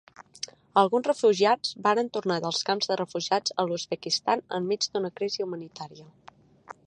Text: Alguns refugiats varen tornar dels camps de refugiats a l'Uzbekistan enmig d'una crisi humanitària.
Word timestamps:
Alguns 0.81 1.07
refugiats 1.07 1.75
varen 1.87 2.09
tornar 2.17 2.37
dels 2.45 2.63
camps 2.69 2.89
de 2.93 2.97
refugiats 3.03 3.55
a 3.63 3.67
l'Uzbekistan 3.71 4.43
enmig 4.61 4.87
d'una 4.95 5.13
crisi 5.21 5.45
humanitària. 5.47 6.09